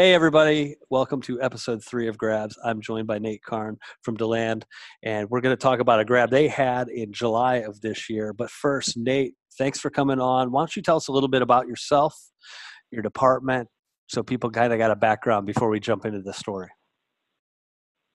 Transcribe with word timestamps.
Hey, 0.00 0.14
everybody. 0.14 0.76
Welcome 0.88 1.20
to 1.24 1.42
episode 1.42 1.84
three 1.84 2.08
of 2.08 2.16
Grabs. 2.16 2.56
I'm 2.64 2.80
joined 2.80 3.06
by 3.06 3.18
Nate 3.18 3.42
Karn 3.42 3.76
from 4.00 4.16
DeLand, 4.16 4.64
and 5.02 5.28
we're 5.28 5.42
going 5.42 5.54
to 5.54 5.60
talk 5.60 5.78
about 5.78 6.00
a 6.00 6.06
grab 6.06 6.30
they 6.30 6.48
had 6.48 6.88
in 6.88 7.12
July 7.12 7.56
of 7.56 7.82
this 7.82 8.08
year. 8.08 8.32
But 8.32 8.48
first, 8.48 8.96
Nate, 8.96 9.34
thanks 9.58 9.78
for 9.78 9.90
coming 9.90 10.18
on. 10.18 10.52
Why 10.52 10.62
don't 10.62 10.74
you 10.74 10.80
tell 10.80 10.96
us 10.96 11.08
a 11.08 11.12
little 11.12 11.28
bit 11.28 11.42
about 11.42 11.66
yourself, 11.66 12.18
your 12.90 13.02
department, 13.02 13.68
so 14.06 14.22
people 14.22 14.48
kind 14.48 14.72
of 14.72 14.78
got 14.78 14.90
a 14.90 14.96
background 14.96 15.44
before 15.44 15.68
we 15.68 15.78
jump 15.78 16.06
into 16.06 16.22
the 16.22 16.32
story? 16.32 16.70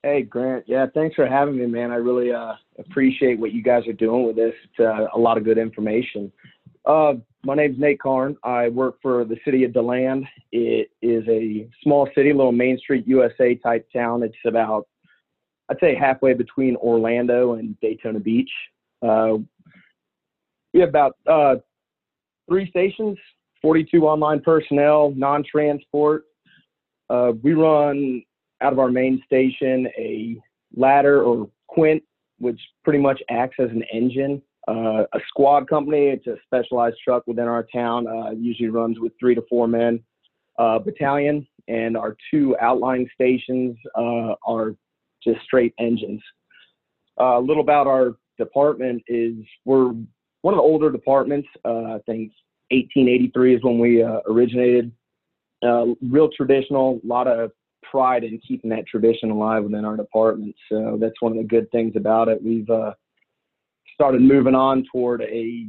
Hey, 0.02 0.22
Grant. 0.22 0.64
Yeah, 0.66 0.86
thanks 0.92 1.14
for 1.14 1.28
having 1.28 1.56
me, 1.56 1.66
man. 1.66 1.92
I 1.92 1.96
really 1.96 2.32
uh, 2.32 2.54
appreciate 2.80 3.38
what 3.38 3.52
you 3.52 3.62
guys 3.62 3.86
are 3.86 3.92
doing 3.92 4.26
with 4.26 4.34
this. 4.34 4.54
It's 4.64 4.80
uh, 4.80 5.06
a 5.14 5.18
lot 5.20 5.38
of 5.38 5.44
good 5.44 5.56
information. 5.56 6.32
Uh, 6.86 7.14
my 7.44 7.54
name's 7.56 7.78
Nate 7.78 7.98
Karn. 7.98 8.36
I 8.44 8.68
work 8.68 8.96
for 9.02 9.24
the 9.24 9.36
city 9.44 9.64
of 9.64 9.72
DeLand. 9.72 10.24
It 10.52 10.90
is 11.02 11.24
a 11.28 11.68
small 11.82 12.08
city, 12.14 12.32
little 12.32 12.52
Main 12.52 12.78
Street 12.78 13.06
USA 13.08 13.56
type 13.56 13.88
town. 13.92 14.22
It's 14.22 14.36
about, 14.46 14.86
I'd 15.68 15.80
say, 15.80 15.96
halfway 15.96 16.34
between 16.34 16.76
Orlando 16.76 17.54
and 17.54 17.78
Daytona 17.80 18.20
Beach. 18.20 18.50
Uh, 19.02 19.38
we 20.72 20.80
have 20.80 20.88
about 20.88 21.16
uh, 21.26 21.56
three 22.48 22.70
stations, 22.70 23.18
42 23.62 24.06
online 24.06 24.40
personnel, 24.40 25.12
non-transport. 25.16 26.24
Uh, 27.10 27.32
we 27.42 27.54
run 27.54 28.22
out 28.60 28.72
of 28.72 28.78
our 28.78 28.90
main 28.90 29.20
station 29.26 29.88
a 29.98 30.36
ladder 30.76 31.22
or 31.24 31.48
quint, 31.66 32.02
which 32.38 32.60
pretty 32.84 33.00
much 33.00 33.20
acts 33.28 33.56
as 33.58 33.70
an 33.70 33.82
engine 33.92 34.40
uh, 34.68 35.04
a 35.12 35.20
squad 35.28 35.68
company. 35.68 36.06
It's 36.06 36.26
a 36.26 36.36
specialized 36.44 36.96
truck 37.04 37.26
within 37.26 37.46
our 37.46 37.66
town. 37.72 38.06
Uh, 38.06 38.30
usually 38.30 38.68
runs 38.68 38.98
with 38.98 39.12
three 39.18 39.34
to 39.34 39.42
four 39.48 39.68
men. 39.68 40.00
Uh, 40.58 40.78
battalion 40.78 41.46
and 41.68 41.96
our 41.96 42.16
two 42.30 42.56
outlying 42.60 43.08
stations 43.14 43.76
uh, 43.96 44.34
are 44.46 44.74
just 45.22 45.40
straight 45.42 45.74
engines. 45.78 46.22
Uh, 47.20 47.38
a 47.38 47.40
little 47.40 47.62
about 47.62 47.86
our 47.86 48.16
department 48.38 49.02
is 49.06 49.34
we're 49.64 49.92
one 50.42 50.54
of 50.54 50.58
the 50.58 50.62
older 50.62 50.90
departments. 50.90 51.48
Uh, 51.64 51.94
I 51.94 52.00
think 52.06 52.32
1883 52.70 53.56
is 53.56 53.62
when 53.62 53.78
we 53.78 54.02
originated. 54.02 54.92
real 55.62 56.28
traditional, 56.36 57.00
a 57.04 57.06
lot 57.06 57.28
of 57.28 57.52
pride 57.82 58.24
in 58.24 58.40
keeping 58.46 58.70
that 58.70 58.86
tradition 58.86 59.30
alive 59.30 59.62
within 59.62 59.84
our 59.84 59.96
department. 59.96 60.54
So 60.70 60.98
that's 61.00 61.20
one 61.20 61.32
of 61.32 61.38
the 61.38 61.44
good 61.44 61.70
things 61.70 61.94
about 61.96 62.28
it. 62.28 62.42
We've 62.42 62.68
started 63.96 64.20
moving 64.20 64.54
on 64.54 64.84
toward 64.92 65.22
a 65.22 65.66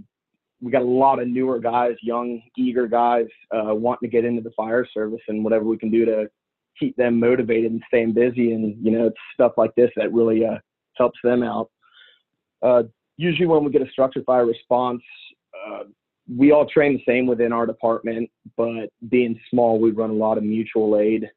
we 0.61 0.72
got 0.72 0.81
a 0.81 0.86
lot 0.86 1.20
of 1.20 1.28
newer 1.28 1.59
guys, 1.59 1.95
young, 2.02 2.42
eager 2.58 2.88
guys, 2.88 3.28
uh, 3.52 3.73
wanting 3.75 4.09
to 4.09 4.11
get 4.11 4.25
into 4.25 4.42
the 4.42 4.52
fire 4.52 4.88
service 4.92 5.22
and 5.28 5.44
whatever 5.44 5.66
we 5.66 5.78
can 5.78 5.92
do 5.92 6.03
to 6.06 6.28
keep 6.80 6.95
them 6.95 7.20
motivated 7.20 7.72
and 7.72 7.83
staying 7.88 8.14
busy. 8.14 8.53
And, 8.53 8.75
you 8.83 8.92
know, 8.92 9.08
it's 9.08 9.17
stuff 9.33 9.53
like 9.55 9.73
this 9.75 9.92
that 9.95 10.11
really 10.11 10.45
uh, 10.45 10.58
helps 10.95 11.20
them 11.23 11.44
out. 11.44 11.70
Uh, 12.64 12.83
usually 13.17 13.45
when 13.45 13.64
we 13.64 13.72
get 13.72 13.83
a 13.83 13.92
structured 13.92 14.25
fire 14.25 14.48
response, 14.48 15.02
uh, 15.67 15.83
we 16.36 16.52
all 16.52 16.67
train 16.67 16.94
the 16.94 17.11
same 17.11 17.28
within 17.28 17.53
our 17.53 17.66
department, 17.66 18.30
but 18.58 18.89
being 19.09 19.39
small, 19.50 19.80
we 19.80 19.92
run 19.92 20.09
a 20.09 20.14
lot 20.14 20.38
of 20.38 20.44
mutual 20.44 20.98
aid. 20.98 21.30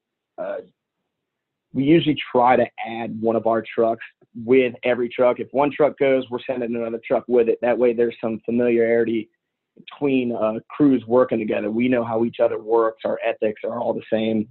We 1.72 1.84
usually 1.84 2.16
try 2.32 2.56
to 2.56 2.66
add 2.86 3.20
one 3.20 3.36
of 3.36 3.46
our 3.46 3.62
trucks 3.62 4.04
with 4.44 4.74
every 4.84 5.08
truck. 5.08 5.40
If 5.40 5.48
one 5.52 5.70
truck 5.70 5.98
goes, 5.98 6.24
we're 6.30 6.38
sending 6.46 6.74
another 6.74 7.00
truck 7.06 7.24
with 7.28 7.48
it. 7.48 7.58
That 7.62 7.78
way, 7.78 7.92
there's 7.92 8.16
some 8.20 8.40
familiarity 8.44 9.28
between 9.76 10.32
uh, 10.32 10.54
crews 10.68 11.04
working 11.06 11.38
together. 11.38 11.70
We 11.70 11.88
know 11.88 12.04
how 12.04 12.24
each 12.24 12.40
other 12.42 12.60
works. 12.60 13.02
Our 13.04 13.18
ethics 13.24 13.62
are 13.64 13.78
all 13.78 13.94
the 13.94 14.02
same. 14.12 14.48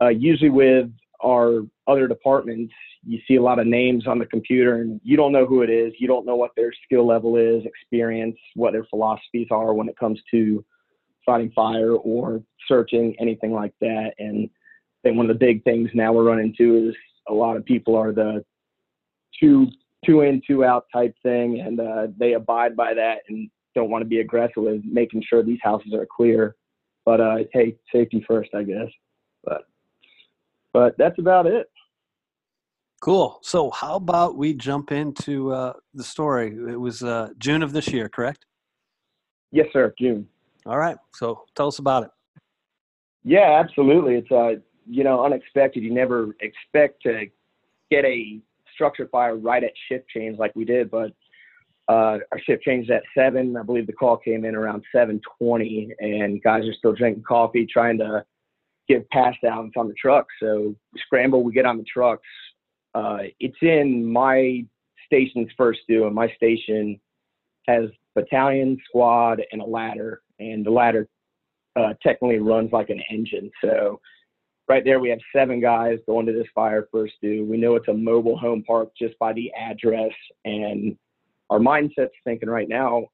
Uh, 0.00 0.08
usually, 0.08 0.50
with 0.50 0.90
our 1.24 1.60
other 1.86 2.08
departments, 2.08 2.72
you 3.06 3.20
see 3.26 3.36
a 3.36 3.42
lot 3.42 3.58
of 3.58 3.66
names 3.66 4.06
on 4.06 4.18
the 4.18 4.26
computer, 4.26 4.76
and 4.76 5.00
you 5.04 5.16
don't 5.16 5.32
know 5.32 5.46
who 5.46 5.62
it 5.62 5.70
is. 5.70 5.92
You 5.98 6.08
don't 6.08 6.26
know 6.26 6.36
what 6.36 6.52
their 6.56 6.72
skill 6.84 7.06
level 7.06 7.36
is, 7.36 7.64
experience, 7.64 8.36
what 8.54 8.72
their 8.72 8.84
philosophies 8.84 9.48
are 9.50 9.74
when 9.74 9.88
it 9.88 9.98
comes 9.98 10.20
to 10.30 10.64
fighting 11.24 11.52
fire 11.52 11.92
or 11.92 12.42
searching, 12.66 13.14
anything 13.20 13.52
like 13.52 13.74
that. 13.80 14.12
And 14.18 14.48
think 15.02 15.16
one 15.16 15.28
of 15.30 15.38
the 15.38 15.46
big 15.46 15.64
things 15.64 15.90
now 15.94 16.12
we're 16.12 16.24
running 16.24 16.48
into 16.48 16.88
is 16.88 16.96
a 17.28 17.32
lot 17.34 17.56
of 17.56 17.64
people 17.64 17.96
are 17.96 18.12
the 18.12 18.44
two 19.38 19.68
two 20.04 20.20
in 20.22 20.40
two 20.46 20.64
out 20.64 20.86
type 20.92 21.14
thing, 21.22 21.60
and 21.60 21.80
uh, 21.80 22.06
they 22.18 22.34
abide 22.34 22.76
by 22.76 22.94
that 22.94 23.18
and 23.28 23.50
don't 23.74 23.90
want 23.90 24.02
to 24.02 24.08
be 24.08 24.20
aggressive 24.20 24.62
with 24.62 24.82
making 24.84 25.22
sure 25.28 25.42
these 25.42 25.58
houses 25.62 25.92
are 25.94 26.06
clear. 26.14 26.56
But 27.04 27.20
uh, 27.20 27.36
hey, 27.52 27.76
safety 27.92 28.24
first, 28.26 28.50
I 28.54 28.62
guess. 28.62 28.88
But 29.44 29.62
but 30.72 30.96
that's 30.98 31.18
about 31.18 31.46
it. 31.46 31.70
Cool. 33.00 33.38
So 33.42 33.70
how 33.70 33.94
about 33.94 34.36
we 34.36 34.54
jump 34.54 34.90
into 34.90 35.52
uh, 35.52 35.74
the 35.94 36.02
story? 36.02 36.48
It 36.48 36.80
was 36.80 37.02
uh, 37.02 37.28
June 37.38 37.62
of 37.62 37.72
this 37.72 37.88
year, 37.88 38.08
correct? 38.08 38.44
Yes, 39.52 39.66
sir. 39.72 39.94
June. 39.98 40.26
All 40.66 40.78
right. 40.78 40.96
So 41.14 41.44
tell 41.54 41.68
us 41.68 41.78
about 41.78 42.04
it. 42.04 42.10
Yeah, 43.24 43.60
absolutely. 43.60 44.16
It's 44.16 44.30
uh, 44.30 44.60
you 44.88 45.04
know, 45.04 45.24
unexpected. 45.24 45.82
You 45.82 45.92
never 45.92 46.34
expect 46.40 47.02
to 47.02 47.26
get 47.90 48.04
a 48.04 48.40
structure 48.74 49.08
fire 49.08 49.36
right 49.36 49.62
at 49.62 49.72
shift 49.88 50.08
change 50.08 50.38
like 50.38 50.54
we 50.54 50.64
did, 50.64 50.90
but 50.90 51.12
uh, 51.88 52.18
our 52.32 52.40
shift 52.44 52.62
changed 52.62 52.90
at 52.90 53.02
seven. 53.16 53.56
I 53.56 53.62
believe 53.62 53.86
the 53.86 53.92
call 53.92 54.18
came 54.18 54.44
in 54.44 54.54
around 54.54 54.84
7:20, 54.94 55.90
and 56.00 56.42
guys 56.42 56.66
are 56.66 56.74
still 56.74 56.92
drinking 56.92 57.24
coffee, 57.24 57.66
trying 57.66 57.98
to 57.98 58.24
give 58.88 59.08
pass 59.10 59.34
downs 59.42 59.72
on 59.76 59.88
the 59.88 59.94
truck. 59.94 60.26
So 60.40 60.74
scramble, 60.96 61.42
we 61.42 61.52
get 61.52 61.66
on 61.66 61.78
the 61.78 61.84
trucks. 61.84 62.26
Uh, 62.94 63.18
it's 63.40 63.56
in 63.62 64.04
my 64.04 64.64
station's 65.06 65.48
first 65.56 65.80
due, 65.88 66.06
and 66.06 66.14
my 66.14 66.28
station 66.36 67.00
has 67.66 67.84
battalion, 68.14 68.78
squad, 68.86 69.42
and 69.52 69.62
a 69.62 69.64
ladder, 69.64 70.22
and 70.38 70.64
the 70.64 70.70
ladder 70.70 71.08
uh, 71.76 71.94
technically 72.02 72.38
runs 72.38 72.72
like 72.72 72.90
an 72.90 73.00
engine. 73.10 73.50
So 73.62 74.00
right 74.68 74.84
there 74.84 75.00
we 75.00 75.08
have 75.08 75.18
seven 75.34 75.60
guys 75.60 75.98
going 76.06 76.26
to 76.26 76.32
this 76.32 76.46
fire 76.54 76.88
first 76.92 77.14
due. 77.22 77.44
We 77.44 77.56
know 77.56 77.76
it's 77.76 77.88
a 77.88 77.94
mobile 77.94 78.36
home 78.36 78.62
park 78.66 78.90
just 78.96 79.18
by 79.18 79.32
the 79.32 79.50
address, 79.54 80.12
and 80.44 80.96
our 81.50 81.58
mindset's 81.58 82.12
thinking 82.24 82.50
right 82.50 82.68
now 82.68 83.06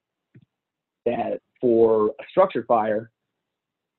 that 1.06 1.40
for 1.60 2.08
a 2.08 2.24
structure 2.30 2.64
fire, 2.66 3.10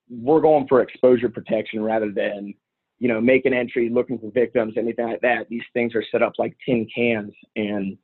we're 0.10 0.42
going 0.42 0.68
for 0.68 0.82
exposure 0.82 1.30
protection 1.30 1.82
rather 1.82 2.12
than 2.12 2.54
you 3.00 3.08
know 3.08 3.22
make 3.22 3.46
an 3.46 3.54
entry 3.54 3.90
looking 3.90 4.20
for 4.20 4.32
victims 4.32 4.74
anything 4.78 5.08
like 5.08 5.22
that. 5.22 5.48
These 5.50 5.64
things 5.74 5.96
are 5.96 6.04
set 6.12 6.22
up 6.22 6.34
like 6.38 6.56
tin 6.66 6.88
cans 6.94 7.34
and 7.56 7.98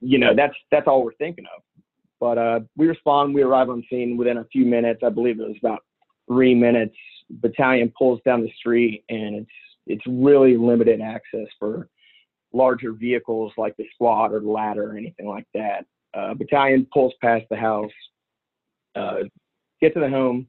you 0.00 0.18
know 0.18 0.34
that's 0.36 0.54
that's 0.70 0.86
all 0.86 1.04
we're 1.04 1.14
thinking 1.14 1.46
of. 1.56 1.62
But 2.20 2.38
uh, 2.38 2.60
we 2.76 2.86
respond 2.86 3.34
we 3.34 3.42
arrive 3.42 3.70
on 3.70 3.82
scene 3.88 4.16
within 4.16 4.38
a 4.38 4.44
few 4.44 4.66
minutes. 4.66 5.00
I 5.04 5.08
believe 5.08 5.40
it 5.40 5.48
was 5.48 5.56
about 5.60 5.84
three 6.28 6.54
minutes 6.54 6.96
battalion 7.30 7.92
pulls 7.96 8.20
down 8.24 8.42
the 8.42 8.52
street 8.58 9.04
and 9.08 9.36
it's 9.36 9.50
it's 9.86 10.02
really 10.06 10.56
limited 10.56 11.00
access 11.00 11.46
for 11.58 11.88
larger 12.52 12.92
vehicles 12.92 13.52
like 13.56 13.76
the 13.76 13.86
squad 13.94 14.32
or 14.32 14.40
the 14.40 14.48
ladder 14.48 14.92
or 14.92 14.96
anything 14.96 15.26
like 15.26 15.46
that. 15.54 15.84
Uh, 16.14 16.34
battalion 16.34 16.86
pulls 16.92 17.12
past 17.20 17.44
the 17.50 17.56
house, 17.56 17.90
uh, 18.96 19.18
get 19.80 19.94
to 19.94 20.00
the 20.00 20.08
home, 20.08 20.46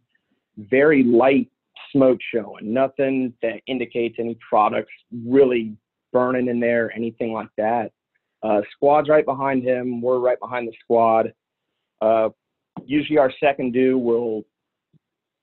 very 0.58 1.04
light 1.04 1.50
smoke 1.92 2.20
showing, 2.34 2.74
nothing 2.74 3.34
that 3.42 3.62
indicates 3.68 4.16
any 4.20 4.38
products 4.48 4.92
really 5.26 5.76
burning 6.12 6.48
in 6.48 6.60
there, 6.60 6.92
anything 6.96 7.32
like 7.32 7.50
that. 7.58 7.92
Uh, 8.44 8.62
squad's 8.72 9.10
right 9.10 9.26
behind 9.26 9.64
him. 9.64 10.02
We're 10.02 10.20
right 10.20 10.40
behind 10.40 10.68
the 10.68 10.74
squad. 10.84 11.34
Uh, 12.02 12.30
usually, 12.86 13.20
our 13.20 13.32
second 13.40 13.72
due 13.74 13.98
will 13.98 14.44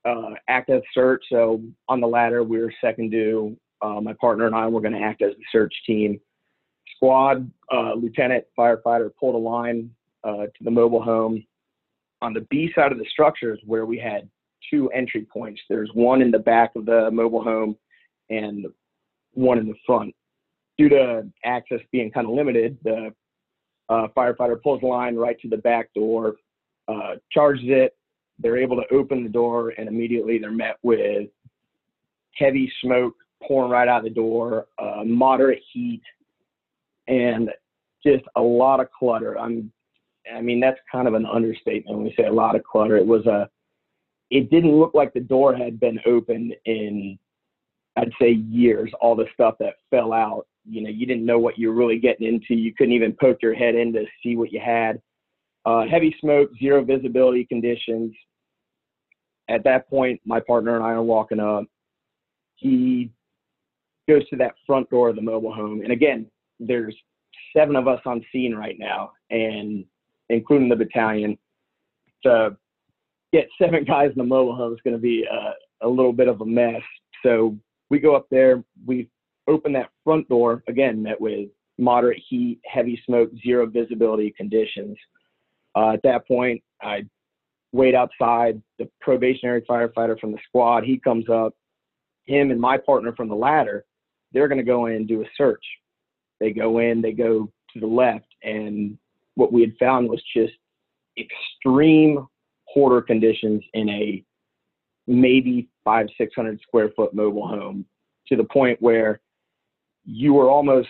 uh, 0.09 0.33
active 0.47 0.81
search. 0.93 1.23
So 1.31 1.61
on 1.87 1.99
the 2.01 2.07
ladder, 2.07 2.43
we 2.43 2.59
were 2.59 2.73
second 2.81 3.11
due. 3.11 3.57
Uh, 3.81 4.01
my 4.01 4.13
partner 4.13 4.45
and 4.45 4.55
I 4.55 4.67
were 4.67 4.81
going 4.81 4.93
to 4.93 5.01
act 5.01 5.21
as 5.21 5.33
the 5.35 5.43
search 5.51 5.73
team. 5.85 6.19
Squad 6.95 7.49
uh, 7.73 7.93
lieutenant 7.93 8.45
firefighter 8.57 9.09
pulled 9.19 9.35
a 9.35 9.37
line 9.37 9.89
uh, 10.23 10.45
to 10.45 10.63
the 10.63 10.71
mobile 10.71 11.01
home. 11.01 11.43
On 12.21 12.33
the 12.33 12.41
B 12.49 12.69
side 12.75 12.91
of 12.91 12.97
the 12.97 13.05
structures, 13.09 13.59
where 13.65 13.85
we 13.85 13.97
had 13.97 14.29
two 14.69 14.89
entry 14.91 15.25
points, 15.31 15.61
there's 15.69 15.89
one 15.93 16.21
in 16.21 16.31
the 16.31 16.39
back 16.39 16.71
of 16.75 16.85
the 16.85 17.09
mobile 17.11 17.43
home 17.43 17.77
and 18.29 18.65
one 19.33 19.57
in 19.57 19.67
the 19.67 19.75
front. 19.85 20.13
Due 20.77 20.89
to 20.89 21.25
access 21.45 21.79
being 21.91 22.11
kind 22.11 22.27
of 22.27 22.33
limited, 22.33 22.77
the 22.83 23.13
uh, 23.87 24.07
firefighter 24.15 24.61
pulls 24.61 24.81
the 24.81 24.87
line 24.87 25.15
right 25.15 25.39
to 25.39 25.47
the 25.47 25.57
back 25.57 25.93
door, 25.93 26.35
uh, 26.89 27.15
charges 27.31 27.65
it, 27.67 27.95
they're 28.39 28.57
able 28.57 28.77
to 28.77 28.93
open 28.93 29.23
the 29.23 29.29
door 29.29 29.73
and 29.77 29.87
immediately 29.87 30.37
they're 30.37 30.51
met 30.51 30.77
with 30.81 31.27
heavy 32.35 32.71
smoke 32.81 33.15
pouring 33.43 33.71
right 33.71 33.87
out 33.87 33.99
of 33.99 34.03
the 34.03 34.09
door, 34.09 34.67
uh, 34.77 35.03
moderate 35.05 35.61
heat, 35.71 36.01
and 37.07 37.49
just 38.05 38.23
a 38.35 38.41
lot 38.41 38.79
of 38.79 38.87
clutter. 38.91 39.37
I'm, 39.37 39.71
I 40.33 40.41
mean, 40.41 40.59
that's 40.59 40.79
kind 40.91 41.07
of 41.07 41.13
an 41.13 41.25
understatement 41.25 41.97
when 41.97 42.05
we 42.05 42.13
say 42.17 42.25
a 42.25 42.33
lot 42.33 42.55
of 42.55 42.63
clutter. 42.63 42.97
It 42.97 43.05
was 43.05 43.25
a 43.25 43.49
it 44.29 44.51
didn't 44.51 44.77
look 44.77 44.93
like 44.93 45.13
the 45.13 45.19
door 45.19 45.55
had 45.55 45.79
been 45.79 45.99
opened 46.05 46.55
in, 46.65 47.17
I'd 47.97 48.11
say, 48.21 48.31
years. 48.31 48.91
All 49.01 49.15
the 49.15 49.25
stuff 49.33 49.55
that 49.59 49.75
fell 49.89 50.13
out, 50.13 50.45
you 50.69 50.81
know, 50.81 50.89
you 50.89 51.07
didn't 51.07 51.25
know 51.25 51.39
what 51.39 51.57
you 51.57 51.69
were 51.69 51.75
really 51.75 51.97
getting 51.97 52.27
into. 52.27 52.53
You 52.53 52.73
couldn't 52.75 52.93
even 52.93 53.15
poke 53.19 53.41
your 53.41 53.55
head 53.55 53.75
in 53.75 53.91
to 53.93 54.05
see 54.21 54.35
what 54.35 54.51
you 54.51 54.59
had. 54.63 55.01
Uh, 55.65 55.85
heavy 55.87 56.15
smoke, 56.21 56.51
zero 56.59 56.83
visibility 56.83 57.43
conditions. 57.43 58.13
At 59.49 59.63
that 59.63 59.89
point, 59.89 60.21
my 60.25 60.39
partner 60.39 60.75
and 60.75 60.85
I 60.85 60.89
are 60.89 61.03
walking 61.03 61.39
up. 61.39 61.65
He 62.55 63.11
goes 64.07 64.27
to 64.29 64.35
that 64.37 64.53
front 64.65 64.89
door 64.89 65.09
of 65.09 65.15
the 65.15 65.21
mobile 65.21 65.53
home. 65.53 65.81
And 65.81 65.91
again, 65.91 66.27
there's 66.59 66.95
seven 67.55 67.75
of 67.75 67.87
us 67.87 68.01
on 68.05 68.23
scene 68.31 68.55
right 68.55 68.77
now, 68.77 69.11
and 69.29 69.85
including 70.29 70.69
the 70.69 70.75
battalion. 70.75 71.37
To 72.23 72.55
get 73.33 73.47
seven 73.61 73.83
guys 73.87 74.11
in 74.11 74.17
the 74.17 74.23
mobile 74.23 74.55
home 74.55 74.73
is 74.73 74.79
going 74.83 74.95
to 74.95 75.01
be 75.01 75.25
a, 75.25 75.85
a 75.85 75.89
little 75.89 76.13
bit 76.13 76.27
of 76.27 76.41
a 76.41 76.45
mess. 76.45 76.81
So 77.23 77.57
we 77.89 77.99
go 77.99 78.15
up 78.15 78.27
there, 78.29 78.63
we 78.85 79.09
open 79.47 79.73
that 79.73 79.89
front 80.03 80.29
door, 80.29 80.63
again, 80.67 81.01
met 81.01 81.19
with 81.19 81.49
moderate 81.77 82.21
heat, 82.29 82.59
heavy 82.65 83.01
smoke, 83.05 83.31
zero 83.43 83.65
visibility 83.65 84.33
conditions. 84.37 84.97
Uh, 85.75 85.91
at 85.91 86.01
that 86.03 86.27
point, 86.27 86.61
I 86.81 87.05
wait 87.71 87.95
outside. 87.95 88.61
The 88.77 88.89
probationary 89.01 89.61
firefighter 89.61 90.19
from 90.19 90.31
the 90.31 90.39
squad, 90.47 90.83
he 90.83 90.97
comes 90.97 91.29
up. 91.29 91.53
Him 92.25 92.51
and 92.51 92.59
my 92.59 92.77
partner 92.77 93.13
from 93.15 93.27
the 93.27 93.35
ladder, 93.35 93.85
they're 94.31 94.47
going 94.47 94.59
to 94.59 94.63
go 94.63 94.85
in 94.85 94.93
and 94.93 95.07
do 95.07 95.21
a 95.21 95.25
search. 95.35 95.63
They 96.39 96.51
go 96.51 96.79
in, 96.79 97.01
they 97.01 97.11
go 97.11 97.51
to 97.73 97.79
the 97.79 97.87
left, 97.87 98.27
and 98.43 98.97
what 99.35 99.51
we 99.51 99.61
had 99.61 99.73
found 99.79 100.09
was 100.09 100.21
just 100.35 100.53
extreme 101.17 102.27
hoarder 102.65 103.01
conditions 103.01 103.63
in 103.73 103.89
a 103.89 104.23
maybe 105.07 105.67
five, 105.83 106.07
600 106.17 106.61
square 106.61 106.89
foot 106.95 107.13
mobile 107.13 107.47
home 107.47 107.85
to 108.27 108.35
the 108.35 108.43
point 108.43 108.79
where 108.81 109.19
you 110.05 110.33
were 110.33 110.49
almost 110.49 110.89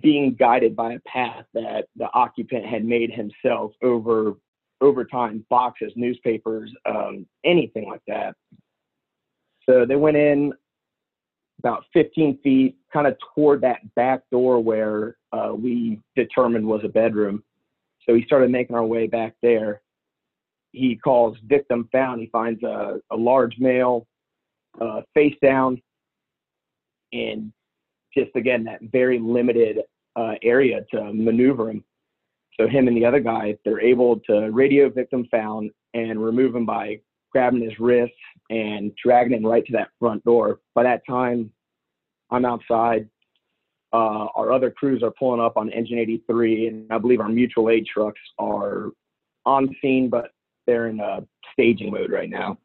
being 0.00 0.34
guided 0.34 0.74
by 0.74 0.94
a 0.94 1.00
path 1.00 1.44
that 1.52 1.86
the 1.96 2.08
occupant 2.14 2.64
had 2.64 2.84
made 2.84 3.10
himself 3.10 3.72
over 3.82 4.34
over 4.82 5.04
time 5.04 5.44
boxes 5.48 5.92
newspapers 5.96 6.70
um, 6.86 7.26
anything 7.44 7.88
like 7.88 8.02
that. 8.06 8.34
So 9.68 9.86
they 9.86 9.96
went 9.96 10.16
in 10.16 10.52
about 11.60 11.84
15 11.92 12.38
feet 12.42 12.76
kind 12.92 13.06
of 13.06 13.16
toward 13.34 13.60
that 13.60 13.94
back 13.94 14.22
door 14.30 14.60
where 14.60 15.16
uh, 15.32 15.52
we 15.54 16.00
determined 16.16 16.66
was 16.66 16.82
a 16.84 16.88
bedroom. 16.88 17.42
So 18.04 18.14
he 18.14 18.24
started 18.24 18.50
making 18.50 18.74
our 18.74 18.84
way 18.84 19.06
back 19.06 19.34
there. 19.42 19.80
He 20.72 20.96
calls 20.96 21.36
victim 21.44 21.88
found. 21.92 22.20
He 22.20 22.26
finds 22.26 22.62
a, 22.64 23.00
a 23.10 23.16
large 23.16 23.54
male 23.58 24.06
uh, 24.80 25.02
face 25.14 25.36
down 25.40 25.80
and 27.12 27.52
just 28.16 28.30
again 28.34 28.64
that 28.64 28.80
very 28.90 29.18
limited 29.18 29.78
uh, 30.16 30.34
area 30.42 30.84
to 30.90 31.12
maneuver 31.12 31.70
him. 31.70 31.84
So 32.58 32.68
him 32.68 32.88
and 32.88 32.96
the 32.96 33.04
other 33.04 33.20
guy, 33.20 33.56
they're 33.64 33.80
able 33.80 34.20
to 34.28 34.50
radio 34.50 34.90
victim 34.90 35.26
found 35.30 35.70
and 35.94 36.22
remove 36.22 36.54
him 36.54 36.66
by 36.66 37.00
grabbing 37.32 37.62
his 37.62 37.78
wrists 37.78 38.16
and 38.50 38.92
dragging 39.02 39.38
him 39.38 39.46
right 39.46 39.64
to 39.66 39.72
that 39.72 39.88
front 39.98 40.22
door. 40.24 40.60
By 40.74 40.82
that 40.82 41.02
time, 41.08 41.50
I'm 42.30 42.44
outside. 42.44 43.08
Uh, 43.92 44.26
our 44.34 44.52
other 44.52 44.70
crews 44.70 45.02
are 45.02 45.10
pulling 45.10 45.40
up 45.40 45.56
on 45.56 45.70
Engine 45.70 45.98
83, 45.98 46.68
and 46.68 46.92
I 46.92 46.98
believe 46.98 47.20
our 47.20 47.28
mutual 47.28 47.70
aid 47.70 47.86
trucks 47.86 48.20
are 48.38 48.90
on 49.44 49.74
scene, 49.82 50.08
but 50.08 50.30
they're 50.66 50.88
in 50.88 51.00
a 51.00 51.26
staging 51.52 51.90
mode 51.92 52.10
right 52.10 52.30
now. 52.30 52.58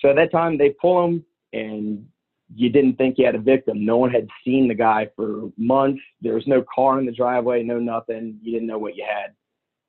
So 0.00 0.10
at 0.10 0.16
that 0.16 0.30
time, 0.30 0.58
they 0.58 0.70
pull 0.70 1.04
him 1.04 1.24
and 1.52 2.06
you 2.54 2.70
didn't 2.70 2.96
think 2.96 3.18
you 3.18 3.26
had 3.26 3.34
a 3.34 3.40
victim. 3.40 3.84
No 3.84 3.98
one 3.98 4.10
had 4.10 4.26
seen 4.44 4.68
the 4.68 4.74
guy 4.74 5.08
for 5.14 5.50
months. 5.56 6.00
There 6.22 6.34
was 6.34 6.46
no 6.46 6.64
car 6.74 6.98
in 6.98 7.06
the 7.06 7.12
driveway, 7.12 7.62
no 7.62 7.78
nothing. 7.78 8.38
You 8.42 8.52
didn't 8.52 8.68
know 8.68 8.78
what 8.78 8.96
you 8.96 9.04
had. 9.06 9.32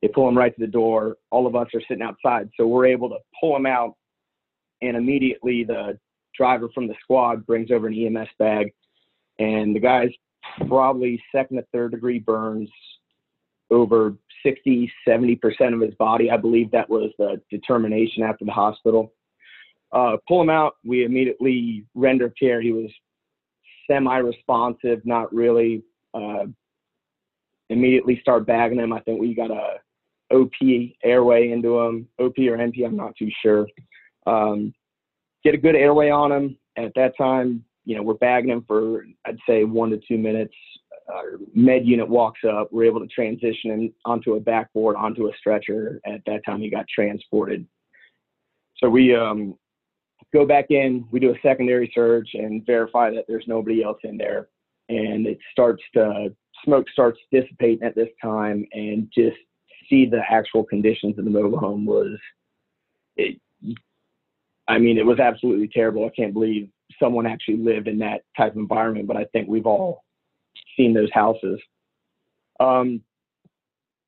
They 0.01 0.07
pull 0.07 0.27
him 0.27 0.37
right 0.37 0.53
to 0.53 0.61
the 0.61 0.71
door. 0.71 1.17
All 1.29 1.47
of 1.47 1.55
us 1.55 1.67
are 1.73 1.81
sitting 1.87 2.03
outside. 2.03 2.49
So 2.57 2.67
we're 2.67 2.87
able 2.87 3.09
to 3.09 3.17
pull 3.39 3.55
him 3.55 3.65
out. 3.65 3.95
And 4.81 4.95
immediately 4.95 5.63
the 5.63 5.97
driver 6.35 6.69
from 6.73 6.87
the 6.87 6.95
squad 7.01 7.45
brings 7.45 7.71
over 7.71 7.87
an 7.87 7.93
EMS 7.93 8.29
bag. 8.37 8.73
And 9.39 9.75
the 9.75 9.79
guy's 9.79 10.11
probably 10.67 11.21
second 11.33 11.57
to 11.57 11.65
third 11.73 11.91
degree 11.91 12.19
burns 12.19 12.69
over 13.71 14.15
60, 14.43 14.91
70% 15.07 15.39
of 15.73 15.81
his 15.81 15.93
body. 15.95 16.31
I 16.31 16.37
believe 16.37 16.71
that 16.71 16.89
was 16.89 17.11
the 17.17 17.41
determination 17.49 18.23
after 18.23 18.45
the 18.45 18.51
hospital 18.51 19.13
uh, 19.91 20.17
pull 20.27 20.41
him 20.41 20.49
out. 20.49 20.75
We 20.83 21.03
immediately 21.03 21.85
render 21.95 22.29
care. 22.29 22.61
He 22.61 22.71
was 22.71 22.91
semi-responsive, 23.89 25.05
not 25.05 25.33
really. 25.33 25.83
Uh, 26.13 26.45
immediately 27.69 28.19
start 28.21 28.45
bagging 28.45 28.79
him. 28.79 28.93
I 28.93 28.99
think 29.01 29.19
we 29.19 29.33
got 29.33 29.51
a 29.51 29.79
OP 30.31 30.51
airway 31.03 31.51
into 31.51 31.79
him, 31.79 32.07
OP 32.19 32.37
or 32.37 32.57
NP, 32.57 32.85
I'm 32.85 32.95
not 32.95 33.15
too 33.15 33.29
sure. 33.41 33.67
Um, 34.27 34.73
get 35.43 35.53
a 35.53 35.57
good 35.57 35.75
airway 35.75 36.09
on 36.09 36.31
him. 36.31 36.57
At 36.77 36.91
that 36.95 37.17
time, 37.17 37.63
you 37.85 37.95
know, 37.95 38.03
we're 38.03 38.13
bagging 38.15 38.51
him 38.51 38.63
for, 38.67 39.05
I'd 39.25 39.39
say, 39.47 39.63
one 39.63 39.89
to 39.91 39.99
two 40.07 40.17
minutes. 40.17 40.53
Our 41.11 41.39
med 41.55 41.87
unit 41.87 42.07
walks 42.07 42.41
up. 42.47 42.69
We're 42.71 42.85
able 42.85 42.99
to 42.99 43.07
transition 43.07 43.71
him 43.71 43.93
onto 44.05 44.35
a 44.35 44.39
backboard, 44.39 44.95
onto 44.95 45.27
a 45.27 45.37
stretcher. 45.37 45.99
At 46.05 46.21
that 46.27 46.45
time, 46.45 46.61
he 46.61 46.69
got 46.69 46.85
transported. 46.93 47.65
So 48.77 48.89
we 48.89 49.15
um, 49.15 49.55
go 50.33 50.45
back 50.45 50.65
in, 50.69 51.05
we 51.11 51.19
do 51.19 51.31
a 51.31 51.39
secondary 51.41 51.91
search 51.93 52.29
and 52.33 52.65
verify 52.65 53.09
that 53.11 53.25
there's 53.27 53.45
nobody 53.47 53.83
else 53.83 53.99
in 54.03 54.17
there. 54.17 54.49
And 54.89 55.27
it 55.27 55.39
starts 55.51 55.83
to, 55.95 56.33
smoke 56.65 56.87
starts 56.91 57.19
dissipating 57.31 57.83
at 57.83 57.95
this 57.95 58.09
time 58.21 58.65
and 58.73 59.11
just 59.13 59.37
see 59.89 60.05
the 60.05 60.21
actual 60.29 60.63
conditions 60.63 61.17
of 61.17 61.25
the 61.25 61.31
mobile 61.31 61.57
home 61.57 61.85
was, 61.85 62.17
it, 63.15 63.39
I 64.67 64.77
mean, 64.77 64.97
it 64.97 65.05
was 65.05 65.19
absolutely 65.19 65.67
terrible. 65.67 66.05
I 66.05 66.15
can't 66.15 66.33
believe 66.33 66.69
someone 67.01 67.25
actually 67.25 67.57
lived 67.57 67.87
in 67.87 67.97
that 67.99 68.21
type 68.37 68.51
of 68.51 68.57
environment, 68.57 69.07
but 69.07 69.17
I 69.17 69.25
think 69.25 69.47
we've 69.47 69.65
all 69.65 70.03
seen 70.77 70.93
those 70.93 71.09
houses. 71.13 71.59
Um, 72.59 73.01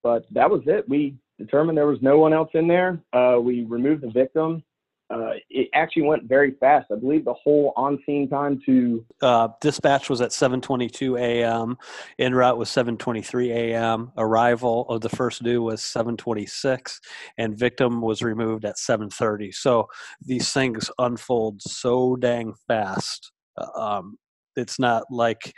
but 0.04 0.26
that 0.32 0.50
was 0.50 0.62
it. 0.66 0.88
We 0.90 1.16
determined 1.40 1.78
there 1.78 1.88
was 1.88 2.02
no 2.02 2.18
one 2.20 2.34
else 2.34 2.50
in 2.54 2.68
there. 2.68 3.00
Uh, 3.14 3.38
we 3.42 3.64
removed 3.64 4.04
the 4.04 4.12
victim 4.12 4.64
uh, 5.12 5.34
it 5.50 5.68
actually 5.74 6.04
went 6.04 6.24
very 6.24 6.52
fast. 6.60 6.88
I 6.92 6.96
believe 6.96 7.26
the 7.26 7.34
whole 7.34 7.74
on-scene 7.76 8.30
time 8.30 8.62
to 8.66 9.06
uh, 9.22 9.50
dispatch 9.60 10.10
was 10.10 10.22
at 10.22 10.32
7:22 10.32 11.20
a.m. 11.20 11.78
En 12.20 12.34
route 12.34 12.58
was 12.58 12.70
7:23 12.70 13.50
a.m. 13.50 14.12
Arrival 14.18 14.88
of 14.90 15.02
the 15.02 15.10
first 15.10 15.44
due 15.44 15.62
was 15.62 15.82
7:26, 15.82 17.00
and 17.38 17.58
victim 17.58 18.02
was 18.02 18.22
removed 18.22 18.64
at 18.66 18.78
7:30. 18.78 19.54
So 19.54 19.88
these 20.22 20.52
things 20.54 20.90
unfold 20.98 21.62
so 21.62 22.16
dang 22.16 22.54
fast. 22.68 23.32
Uh, 23.58 23.80
um, 23.80 24.18
it's 24.56 24.80
not 24.80 25.04
like 25.10 25.54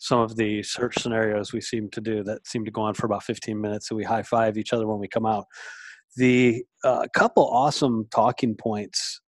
some 0.00 0.20
of 0.20 0.36
the 0.36 0.62
search 0.62 0.96
scenarios 0.98 1.52
we 1.52 1.60
seem 1.60 1.90
to 1.90 2.00
do 2.00 2.22
that 2.22 2.46
seem 2.46 2.64
to 2.64 2.70
go 2.70 2.82
on 2.82 2.94
for 2.94 3.06
about 3.06 3.24
15 3.24 3.60
minutes, 3.60 3.90
and 3.90 3.96
we 3.96 4.04
high 4.04 4.22
five 4.22 4.58
each 4.58 4.72
other 4.72 4.86
when 4.86 4.98
we 4.98 5.08
come 5.08 5.26
out 5.26 5.46
the 6.18 6.64
uh, 6.84 7.06
couple 7.14 7.48
awesome 7.48 8.06
talking 8.10 8.54
points 8.54 9.20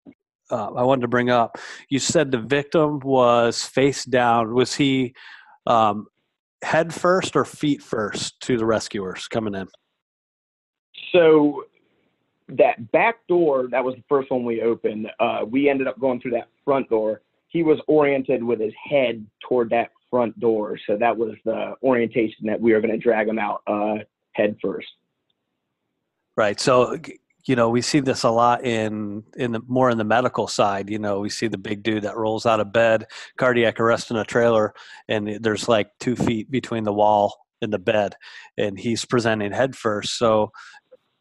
uh, 0.51 0.71
I 0.75 0.83
wanted 0.83 1.01
to 1.01 1.07
bring 1.07 1.29
up. 1.29 1.57
You 1.89 1.99
said 1.99 2.31
the 2.31 2.39
victim 2.39 2.99
was 2.99 3.63
face 3.63 4.05
down. 4.05 4.53
Was 4.53 4.75
he 4.75 5.13
um, 5.67 6.07
head 6.63 6.93
first 6.93 7.35
or 7.35 7.45
feet 7.45 7.81
first 7.81 8.39
to 8.41 8.57
the 8.57 8.65
rescuers 8.65 9.27
coming 9.27 9.55
in? 9.55 9.67
So 11.13 11.65
that 12.49 12.91
back 12.91 13.27
door, 13.27 13.67
that 13.71 13.83
was 13.83 13.95
the 13.95 14.03
first 14.09 14.31
one 14.31 14.43
we 14.43 14.61
opened. 14.61 15.07
Uh, 15.19 15.41
we 15.47 15.69
ended 15.69 15.87
up 15.87 15.99
going 15.99 16.19
through 16.19 16.31
that 16.31 16.49
front 16.65 16.89
door. 16.89 17.21
He 17.47 17.63
was 17.63 17.79
oriented 17.87 18.43
with 18.43 18.59
his 18.59 18.73
head 18.89 19.25
toward 19.47 19.69
that 19.71 19.91
front 20.09 20.39
door, 20.39 20.77
so 20.87 20.97
that 20.97 21.15
was 21.15 21.35
the 21.45 21.75
orientation 21.83 22.45
that 22.45 22.59
we 22.59 22.73
were 22.73 22.81
going 22.81 22.91
to 22.91 22.97
drag 22.97 23.27
him 23.27 23.39
out 23.39 23.61
uh, 23.67 23.97
head 24.33 24.55
first. 24.61 24.87
Right. 26.39 26.57
So 26.57 26.97
you 27.47 27.57
know 27.57 27.67
we 27.67 27.81
see 27.81 27.99
this 27.99 28.23
a 28.23 28.29
lot 28.29 28.63
in 28.63 29.25
in 29.35 29.51
the 29.51 29.59
more 29.67 29.89
in 29.89 29.97
the 29.97 30.05
medical 30.05 30.47
side 30.47 30.89
you 30.89 30.99
know 30.99 31.19
we 31.19 31.29
see 31.29 31.47
the 31.47 31.57
big 31.57 31.83
dude 31.83 32.03
that 32.03 32.15
rolls 32.15 32.45
out 32.45 32.59
of 32.59 32.71
bed 32.71 33.07
cardiac 33.37 33.79
arrest 33.79 34.11
in 34.11 34.17
a 34.17 34.23
trailer 34.23 34.73
and 35.07 35.39
there's 35.41 35.67
like 35.67 35.89
two 35.99 36.15
feet 36.15 36.51
between 36.51 36.83
the 36.83 36.93
wall 36.93 37.35
and 37.61 37.73
the 37.73 37.79
bed 37.79 38.15
and 38.57 38.77
he's 38.77 39.03
presenting 39.03 39.51
head 39.51 39.75
first 39.75 40.17
so 40.17 40.51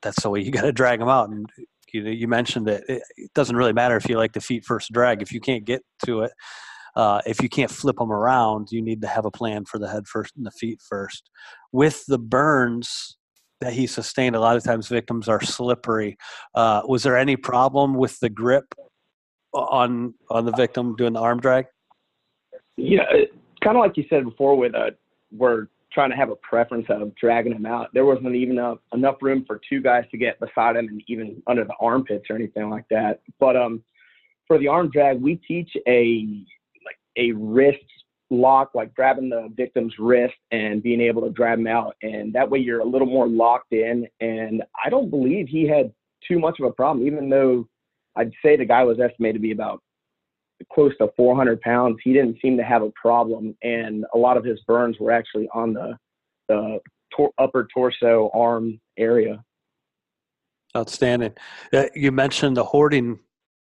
that's 0.03 0.23
the 0.23 0.29
way 0.29 0.41
you 0.41 0.51
got 0.59 0.63
to 0.63 0.73
drag 0.73 1.01
him 1.01 1.09
out 1.09 1.31
and 1.31 1.47
you 1.93 2.03
know 2.03 2.11
you 2.11 2.29
mentioned 2.29 2.67
that 2.67 2.83
it, 2.89 3.03
it, 3.17 3.33
doesn't 3.35 3.57
really 3.57 3.73
matter 3.73 3.97
if 3.97 4.09
you 4.09 4.17
like 4.17 4.35
the 4.35 4.41
feet 4.41 4.65
first 4.65 4.93
drag 4.93 5.23
if 5.23 5.33
you 5.33 5.41
can't 5.41 5.65
get 5.65 5.83
to 6.05 6.21
it 6.23 6.33
uh, 6.97 7.21
if 7.27 7.41
you 7.43 7.49
can't 7.49 7.71
flip 7.71 7.97
them 7.97 8.13
around 8.13 8.69
you 8.71 8.83
need 8.83 9.01
to 9.01 9.09
have 9.09 9.25
a 9.25 9.31
plan 9.31 9.65
for 9.65 9.79
the 9.79 9.89
head 9.89 10.07
first 10.07 10.37
and 10.37 10.45
the 10.45 10.51
feet 10.51 10.81
first 10.87 11.31
with 11.73 12.05
the 12.07 12.19
burns 12.19 13.18
that 13.61 13.73
he 13.73 13.87
sustained, 13.87 14.37
a 14.37 14.41
lot 14.41 14.57
of 14.57 14.65
times 14.65 14.89
victims 14.89 15.29
are 15.29 15.41
slippery. 15.43 16.17
Uh, 16.55 16.83
was 16.87 17.03
there 17.03 17.17
any 17.17 17.37
problem 17.37 17.95
with 17.95 18.19
the 18.21 18.31
grip 18.31 18.75
on 19.53 20.15
on 20.31 20.45
the 20.45 20.53
victim 20.53 20.95
doing 20.97 21.15
the 21.15 21.21
arm 21.21 21.41
drag? 21.41 21.67
Yeah, 22.77 23.05
kind 23.63 23.77
of 23.77 23.81
like 23.81 23.97
you 23.97 24.05
said 24.09 24.25
before, 24.25 24.57
with 24.57 24.75
uh, 24.75 24.91
we're 25.33 25.67
trying 25.93 26.11
to 26.11 26.17
have 26.17 26.31
a 26.31 26.37
preference 26.37 26.87
of 26.91 27.15
dragging 27.17 27.53
him 27.53 27.67
out. 27.67 27.89
There 27.93 28.05
wasn't 28.05 28.35
even 28.35 28.59
enough, 28.59 28.79
enough 28.93 29.17
room 29.23 29.45
for 29.47 29.61
two 29.69 29.81
guys 29.81 30.05
to 30.11 30.19
get 30.19 30.39
beside 30.39 30.77
him 30.77 30.87
and 30.89 31.03
even 31.09 31.43
under 31.47 31.65
the 31.65 31.75
armpits 31.81 32.27
or 32.31 32.37
anything 32.37 32.71
like 32.71 32.85
that. 32.91 33.21
But 33.41 33.57
um, 33.57 33.83
for 34.47 34.59
the 34.59 34.69
arm 34.69 34.91
drag, 34.91 35.21
we 35.21 35.37
teach 35.37 35.71
a 35.87 36.45
like 36.85 36.99
a 37.17 37.33
wrist 37.33 37.79
lock, 38.31 38.71
like 38.75 38.95
grabbing 38.95 39.29
the 39.29 39.49
victim's 39.57 39.95
wrist 39.99 40.35
and 40.51 40.83
being 40.83 41.01
able 41.01 41.23
to 41.23 41.31
drag 41.31 41.59
him 41.59 41.67
out, 41.67 41.97
and 42.03 42.33
that 42.35 42.49
way 42.49 42.59
you're 42.59 42.81
a 42.81 42.85
little 42.85 43.07
more 43.07 43.29
locked 43.29 43.73
in. 43.73 44.07
And 44.21 44.63
I 44.85 44.91
don't 44.91 45.11
believe 45.11 45.49
he 45.49 45.67
had 45.67 45.93
too 46.27 46.39
much 46.39 46.59
of 46.61 46.67
a 46.67 46.73
problem, 46.73 47.07
even 47.07 47.29
though 47.29 47.67
I'd 48.17 48.33
say 48.45 48.57
the 48.57 48.65
guy 48.65 48.85
was 48.85 48.99
estimated 49.01 49.37
to 49.37 49.41
be 49.41 49.53
about 49.53 49.81
close 50.73 50.97
to 50.99 51.11
400 51.17 51.61
pounds. 51.61 51.99
He 52.03 52.13
didn't 52.13 52.39
seem 52.43 52.57
to 52.57 52.65
have 52.65 52.83
a 52.83 52.91
problem, 53.01 53.57
and 53.63 54.05
a 54.15 54.19
lot 54.19 54.37
of 54.37 54.45
his 54.45 54.61
burns 54.67 54.97
were 54.99 55.13
actually 55.13 55.49
on 55.55 55.73
the 55.73 55.97
the 56.49 56.81
tor- 57.15 57.33
upper 57.39 57.69
torso 57.73 58.31
arm 58.35 58.81
area. 58.97 59.43
Outstanding. 60.77 61.35
Uh, 61.73 61.87
you 61.95 62.11
mentioned 62.11 62.57
the 62.57 62.65
hoarding 62.65 63.19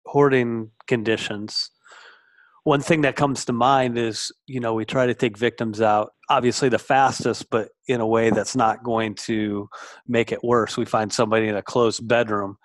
hoarding 0.07 0.71
conditions. 0.87 1.71
One 2.65 2.81
thing 2.81 3.03
that 3.03 3.17
comes 3.17 3.45
to 3.45 3.53
mind 3.53 3.99
is, 3.99 4.33
you 4.47 4.59
know, 4.59 4.75
we 4.75 4.85
try 4.87 5.07
to 5.07 5.15
take 5.15 5.37
victims 5.37 5.83
out, 5.83 6.13
obviously 6.31 6.71
the 6.71 6.79
fastest, 6.79 7.51
but 7.51 7.69
in 7.89 8.01
a 8.01 8.07
way 8.07 8.31
that's 8.31 8.57
not 8.57 8.83
going 8.83 9.15
to 9.17 9.69
make 10.09 10.33
it 10.33 10.43
worse. 10.43 10.77
We 10.77 10.87
find 10.87 11.13
somebody 11.13 11.47
in 11.49 11.57
a 11.57 11.63
closed 11.63 12.09
bedroom 12.09 12.57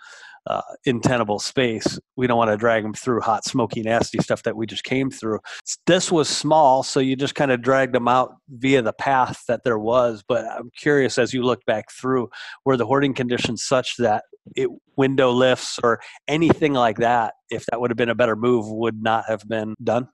uh, 0.48 0.62
intenable 0.86 1.39
space. 1.39 2.00
We 2.15 2.27
don't 2.27 2.38
want 2.38 2.51
to 2.51 2.58
drag 2.58 2.84
them 2.84 2.93
through 2.93 3.22
hot, 3.22 3.46
smoky, 3.46 3.81
nasty 3.81 4.19
stuff 4.19 4.43
that 4.43 4.55
we 4.55 4.65
just 4.65 4.84
came 4.84 5.10
through. 5.10 5.39
This 5.86 6.12
was 6.12 6.27
small, 6.29 6.84
so 6.84 7.00
you 7.00 7.15
just 7.15 7.36
kind 7.36 7.51
of 7.51 7.62
dragged 7.62 7.93
them 7.93 8.08
out 8.08 8.36
via 8.50 8.81
the 8.81 8.93
path 8.93 9.43
that 9.48 9.63
there 9.63 9.79
was. 9.79 10.24
But 10.27 10.46
I'm 10.46 10.72
curious 10.75 11.17
as 11.17 11.34
you 11.34 11.43
look 11.43 11.65
back 11.65 11.91
through, 11.91 12.29
were 12.65 12.77
the 12.77 12.86
hoarding 12.86 13.13
conditions 13.13 13.63
such 13.63 13.98
that 13.98 14.24
it 14.55 14.69
window 14.96 15.31
lifts 15.31 15.79
or 15.84 16.00
anything 16.27 16.74
like 16.74 16.98
that, 16.98 17.36
if 17.50 17.65
that 17.67 17.79
would 17.79 17.91
have 17.91 17.98
been 17.98 18.10
a 18.10 18.15
better 18.15 18.36
move, 18.36 18.65
would 18.69 19.01
not 19.01 19.25
have 19.27 19.48
been 19.48 19.75
done? 19.84 20.10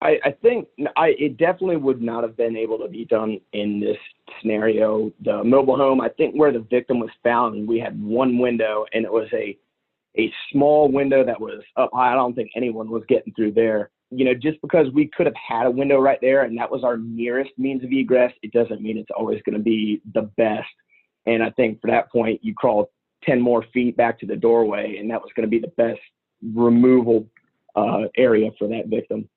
I, 0.00 0.18
I 0.24 0.30
think 0.42 0.68
I, 0.96 1.08
it 1.18 1.38
definitely 1.38 1.76
would 1.76 2.00
not 2.00 2.22
have 2.22 2.36
been 2.36 2.56
able 2.56 2.78
to 2.78 2.88
be 2.88 3.04
done 3.04 3.40
in 3.52 3.80
this 3.80 3.96
scenario. 4.40 5.12
The 5.24 5.42
mobile 5.42 5.76
home, 5.76 6.00
I 6.00 6.08
think 6.10 6.34
where 6.34 6.52
the 6.52 6.64
victim 6.70 7.00
was 7.00 7.10
found, 7.24 7.66
we 7.66 7.80
had 7.80 8.00
one 8.00 8.38
window 8.38 8.86
and 8.92 9.04
it 9.04 9.12
was 9.12 9.28
a 9.32 9.58
a 10.16 10.32
small 10.50 10.90
window 10.90 11.24
that 11.24 11.40
was 11.40 11.62
up 11.76 11.90
high. 11.92 12.12
I 12.12 12.14
don't 12.14 12.34
think 12.34 12.50
anyone 12.56 12.90
was 12.90 13.04
getting 13.08 13.32
through 13.34 13.52
there. 13.52 13.90
You 14.10 14.24
know, 14.24 14.34
just 14.34 14.60
because 14.62 14.86
we 14.92 15.06
could 15.06 15.26
have 15.26 15.34
had 15.36 15.66
a 15.66 15.70
window 15.70 15.98
right 15.98 16.18
there 16.20 16.42
and 16.42 16.56
that 16.58 16.70
was 16.70 16.82
our 16.82 16.96
nearest 16.96 17.50
means 17.56 17.84
of 17.84 17.92
egress, 17.92 18.32
it 18.42 18.52
doesn't 18.52 18.80
mean 18.80 18.98
it's 18.98 19.10
always 19.16 19.40
going 19.42 19.56
to 19.56 19.62
be 19.62 20.00
the 20.14 20.22
best. 20.36 20.66
And 21.26 21.42
I 21.42 21.50
think 21.50 21.80
for 21.80 21.88
that 21.88 22.10
point, 22.10 22.40
you 22.42 22.54
crawl 22.54 22.90
10 23.24 23.40
more 23.40 23.64
feet 23.74 23.96
back 23.96 24.18
to 24.20 24.26
the 24.26 24.36
doorway, 24.36 24.96
and 24.96 25.10
that 25.10 25.20
was 25.20 25.30
going 25.36 25.46
to 25.46 25.50
be 25.50 25.58
the 25.58 25.72
best 25.76 26.00
removal 26.54 27.26
uh, 27.76 28.04
area 28.16 28.50
for 28.58 28.66
that 28.68 28.86
victim. 28.86 29.28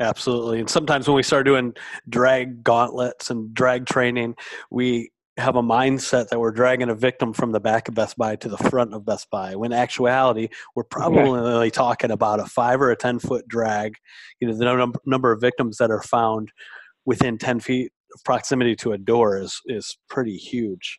Absolutely. 0.00 0.60
And 0.60 0.70
sometimes 0.70 1.06
when 1.06 1.14
we 1.14 1.22
start 1.22 1.44
doing 1.44 1.74
drag 2.08 2.64
gauntlets 2.64 3.30
and 3.30 3.52
drag 3.52 3.84
training, 3.84 4.34
we 4.70 5.10
have 5.36 5.56
a 5.56 5.62
mindset 5.62 6.28
that 6.28 6.40
we're 6.40 6.50
dragging 6.50 6.88
a 6.88 6.94
victim 6.94 7.32
from 7.32 7.52
the 7.52 7.60
back 7.60 7.86
of 7.86 7.94
Best 7.94 8.16
Buy 8.16 8.36
to 8.36 8.48
the 8.48 8.56
front 8.56 8.94
of 8.94 9.04
Best 9.04 9.28
Buy. 9.30 9.54
When 9.54 9.72
actuality, 9.72 10.48
we're 10.74 10.84
probably 10.84 11.66
yeah. 11.66 11.70
talking 11.70 12.10
about 12.10 12.40
a 12.40 12.46
five 12.46 12.80
or 12.80 12.90
a 12.90 12.96
10 12.96 13.18
foot 13.18 13.46
drag. 13.46 13.94
You 14.40 14.48
know, 14.48 14.54
the 14.54 14.64
num- 14.64 14.94
number 15.04 15.32
of 15.32 15.40
victims 15.40 15.76
that 15.78 15.90
are 15.90 16.02
found 16.02 16.50
within 17.04 17.36
10 17.36 17.60
feet 17.60 17.92
of 18.14 18.24
proximity 18.24 18.74
to 18.76 18.92
a 18.92 18.98
door 18.98 19.38
is, 19.38 19.60
is 19.66 19.98
pretty 20.08 20.36
huge. 20.36 20.98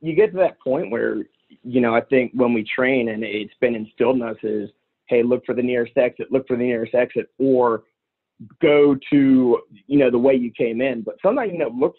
You 0.00 0.14
get 0.14 0.32
to 0.32 0.38
that 0.38 0.60
point 0.60 0.90
where, 0.90 1.24
you 1.62 1.80
know, 1.80 1.94
I 1.94 2.02
think 2.02 2.32
when 2.34 2.52
we 2.52 2.62
train 2.64 3.08
and 3.08 3.24
it's 3.24 3.54
been 3.60 3.74
instilled 3.74 4.16
in 4.16 4.22
us 4.22 4.36
is, 4.42 4.70
hey, 5.08 5.22
look 5.22 5.44
for 5.46 5.54
the 5.54 5.62
nearest 5.62 5.96
exit, 5.96 6.28
look 6.30 6.46
for 6.46 6.56
the 6.56 6.64
nearest 6.64 6.94
exit, 6.94 7.26
or 7.38 7.84
go 8.60 8.96
to 9.10 9.60
you 9.86 9.98
know 9.98 10.10
the 10.10 10.18
way 10.18 10.34
you 10.34 10.50
came 10.50 10.80
in. 10.80 11.02
But 11.02 11.16
sometimes 11.22 11.52
you 11.52 11.58
know 11.58 11.72
look 11.74 11.94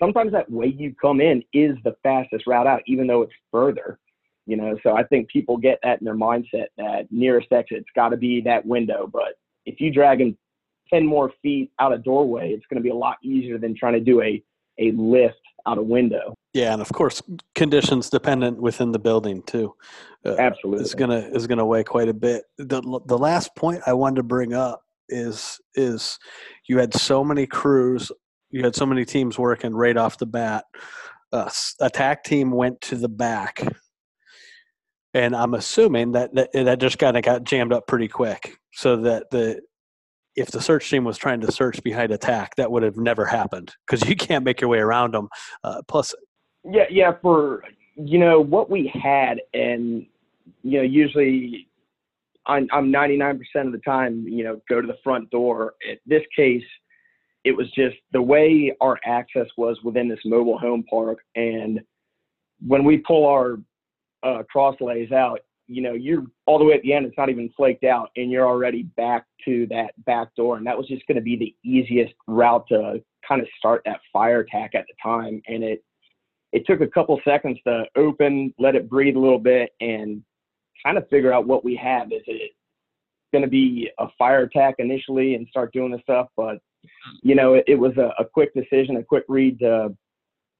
sometimes 0.00 0.32
that 0.32 0.50
way 0.50 0.66
you 0.66 0.94
come 1.00 1.20
in 1.20 1.42
is 1.52 1.76
the 1.84 1.94
fastest 2.02 2.46
route 2.46 2.66
out 2.66 2.82
even 2.86 3.06
though 3.06 3.22
it's 3.22 3.32
further 3.50 3.98
you 4.46 4.56
know. 4.56 4.76
So 4.82 4.96
i 4.96 5.02
think 5.04 5.28
people 5.28 5.56
get 5.56 5.78
that 5.82 6.00
in 6.00 6.04
their 6.04 6.16
mindset 6.16 6.66
that 6.76 7.06
nearest 7.10 7.52
exit's 7.52 7.86
got 7.94 8.10
to 8.10 8.16
be 8.16 8.40
that 8.42 8.64
window. 8.66 9.08
But 9.10 9.34
if 9.66 9.80
you 9.80 9.92
dragging 9.92 10.36
10 10.92 11.06
more 11.06 11.32
feet 11.42 11.70
out 11.80 11.92
a 11.92 11.98
doorway 11.98 12.50
it's 12.50 12.66
going 12.68 12.82
to 12.82 12.82
be 12.82 12.90
a 12.90 12.94
lot 12.94 13.16
easier 13.22 13.58
than 13.58 13.76
trying 13.76 13.94
to 13.94 14.00
do 14.00 14.22
a 14.22 14.42
a 14.78 14.90
lift 14.92 15.36
out 15.66 15.78
a 15.78 15.82
window. 15.82 16.34
Yeah 16.54 16.72
and 16.72 16.82
of 16.82 16.92
course 16.92 17.22
conditions 17.54 18.10
dependent 18.10 18.60
within 18.60 18.92
the 18.92 18.98
building 18.98 19.42
too 19.42 19.74
uh, 20.24 20.36
absolutely. 20.38 20.84
is 20.84 20.94
gonna 20.94 21.28
is 21.32 21.46
gonna 21.46 21.66
weigh 21.66 21.84
quite 21.84 22.08
a 22.08 22.14
bit. 22.14 22.44
The 22.58 22.80
the 23.06 23.18
last 23.18 23.54
point 23.54 23.82
i 23.86 23.92
wanted 23.92 24.16
to 24.16 24.22
bring 24.22 24.54
up 24.54 24.81
is 25.08 25.60
is 25.74 26.18
you 26.68 26.78
had 26.78 26.94
so 26.94 27.24
many 27.24 27.46
crews, 27.46 28.10
you 28.50 28.62
had 28.62 28.74
so 28.74 28.86
many 28.86 29.04
teams 29.04 29.38
working 29.38 29.74
right 29.74 29.96
off 29.96 30.18
the 30.18 30.26
bat. 30.26 30.64
Uh, 31.32 31.50
attack 31.80 32.24
team 32.24 32.50
went 32.50 32.80
to 32.82 32.96
the 32.96 33.08
back, 33.08 33.66
and 35.14 35.34
I'm 35.34 35.54
assuming 35.54 36.12
that 36.12 36.34
that, 36.34 36.52
that 36.52 36.78
just 36.78 36.98
kind 36.98 37.16
of 37.16 37.22
got 37.22 37.44
jammed 37.44 37.72
up 37.72 37.86
pretty 37.86 38.08
quick, 38.08 38.58
so 38.72 38.96
that 38.98 39.30
the 39.30 39.60
if 40.36 40.50
the 40.50 40.60
search 40.60 40.88
team 40.88 41.04
was 41.04 41.18
trying 41.18 41.40
to 41.40 41.52
search 41.52 41.82
behind 41.82 42.10
attack, 42.10 42.56
that 42.56 42.70
would 42.70 42.82
have 42.82 42.96
never 42.96 43.24
happened 43.24 43.74
because 43.86 44.08
you 44.08 44.16
can't 44.16 44.44
make 44.44 44.60
your 44.60 44.68
way 44.68 44.78
around 44.78 45.14
them. 45.14 45.28
Uh, 45.64 45.82
plus, 45.88 46.14
yeah, 46.64 46.84
yeah, 46.90 47.12
for 47.20 47.64
you 47.96 48.18
know 48.18 48.40
what 48.40 48.70
we 48.70 48.86
had, 48.88 49.40
and 49.54 50.06
you 50.62 50.78
know 50.78 50.82
usually 50.82 51.68
I'm, 52.46 52.68
I'm 52.72 52.92
99% 52.92 53.38
of 53.56 53.72
the 53.72 53.80
time, 53.84 54.26
you 54.26 54.44
know, 54.44 54.60
go 54.68 54.80
to 54.80 54.86
the 54.86 54.98
front 55.04 55.30
door. 55.30 55.74
In 55.88 55.96
this 56.06 56.22
case, 56.34 56.64
it 57.44 57.52
was 57.52 57.70
just 57.72 57.96
the 58.12 58.22
way 58.22 58.74
our 58.80 58.98
access 59.04 59.46
was 59.56 59.78
within 59.82 60.08
this 60.08 60.20
mobile 60.24 60.58
home 60.58 60.84
park. 60.88 61.18
And 61.34 61.80
when 62.66 62.84
we 62.84 62.98
pull 62.98 63.26
our 63.26 63.58
uh, 64.22 64.42
cross 64.50 64.76
lays 64.80 65.12
out, 65.12 65.40
you 65.66 65.82
know, 65.82 65.92
you're 65.92 66.24
all 66.46 66.58
the 66.58 66.64
way 66.64 66.74
at 66.74 66.82
the 66.82 66.92
end, 66.92 67.06
it's 67.06 67.16
not 67.16 67.30
even 67.30 67.50
flaked 67.56 67.84
out, 67.84 68.10
and 68.16 68.30
you're 68.30 68.46
already 68.46 68.82
back 68.82 69.24
to 69.44 69.66
that 69.68 69.92
back 70.04 70.34
door. 70.34 70.56
And 70.56 70.66
that 70.66 70.76
was 70.76 70.86
just 70.86 71.06
going 71.06 71.16
to 71.16 71.22
be 71.22 71.36
the 71.36 71.54
easiest 71.68 72.12
route 72.26 72.66
to 72.68 73.02
kind 73.26 73.40
of 73.40 73.48
start 73.58 73.82
that 73.86 74.00
fire 74.12 74.40
attack 74.40 74.74
at 74.74 74.84
the 74.86 74.94
time. 75.02 75.40
And 75.46 75.62
it, 75.64 75.82
it 76.52 76.66
took 76.66 76.80
a 76.80 76.86
couple 76.86 77.18
seconds 77.24 77.58
to 77.66 77.84
open, 77.96 78.52
let 78.58 78.74
it 78.74 78.90
breathe 78.90 79.16
a 79.16 79.20
little 79.20 79.38
bit, 79.38 79.70
and 79.80 80.22
kind 80.84 80.98
of 80.98 81.08
figure 81.08 81.32
out 81.32 81.46
what 81.46 81.64
we 81.64 81.76
have. 81.76 82.12
Is 82.12 82.22
it 82.26 82.52
going 83.32 83.42
to 83.42 83.48
be 83.48 83.90
a 83.98 84.06
fire 84.18 84.42
attack 84.42 84.76
initially 84.78 85.34
and 85.34 85.46
start 85.48 85.72
doing 85.72 85.92
the 85.92 86.00
stuff? 86.02 86.28
But 86.36 86.58
you 87.22 87.34
know, 87.34 87.54
it, 87.54 87.64
it 87.66 87.76
was 87.76 87.96
a, 87.96 88.12
a, 88.18 88.24
quick 88.24 88.52
decision, 88.54 88.96
a 88.96 89.04
quick 89.04 89.24
read. 89.28 89.58
To, 89.60 89.94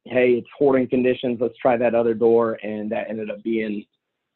hey, 0.05 0.33
it's 0.33 0.49
hoarding 0.57 0.89
conditions. 0.89 1.39
Let's 1.41 1.57
try 1.59 1.77
that 1.77 1.95
other 1.95 2.15
door, 2.15 2.59
and 2.63 2.91
that 2.93 3.09
ended 3.09 3.31
up 3.31 3.43
being 3.43 3.85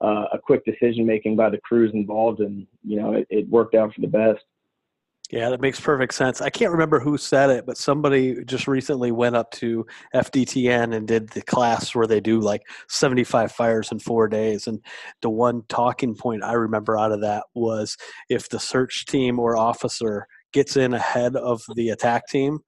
uh, 0.01 0.27
a 0.33 0.39
quick 0.39 0.65
decision 0.65 1.07
making 1.07 1.37
by 1.37 1.51
the 1.51 1.61
crews 1.65 1.93
involved, 1.95 2.41
and 2.41 2.67
you 2.85 3.01
know, 3.01 3.13
it, 3.15 3.27
it 3.31 3.49
worked 3.49 3.75
out 3.75 3.95
for 3.95 4.01
the 4.01 4.07
best. 4.07 4.43
Yeah, 5.31 5.51
that 5.51 5.61
makes 5.61 5.81
perfect 5.81 6.15
sense. 6.15 6.41
I 6.41 6.51
can't 6.51 6.71
remember 6.71 7.01
who 7.01 7.19
said 7.19 7.51
it, 7.51 7.67
but 7.67 7.77
somebody 7.77 8.45
just 8.45 8.69
recently 8.69 9.11
went 9.11 9.35
up 9.35 9.51
to 9.53 9.85
FDTN 10.15 10.95
and 10.95 11.09
did 11.09 11.31
the 11.31 11.43
class 11.43 11.97
where 11.97 12.07
they 12.07 12.21
do 12.21 12.39
like 12.39 12.63
75 12.89 13.51
fires 13.51 13.91
in 13.91 13.99
four 13.99 14.29
days. 14.29 14.69
And 14.69 14.81
the 15.23 15.31
one 15.31 15.63
talking 15.69 16.15
point 16.15 16.45
I 16.45 16.53
remember 16.53 16.97
out 16.97 17.11
of 17.11 17.23
that 17.23 17.45
was 17.55 17.97
if 18.29 18.49
the 18.49 18.61
search 18.61 19.07
team 19.07 19.41
or 19.41 19.57
officer 19.57 20.29
gets 20.53 20.77
in 20.77 20.95
ahead 20.95 21.35
of 21.35 21.63
the 21.75 21.91
attack 21.91 22.29
team, 22.29 22.61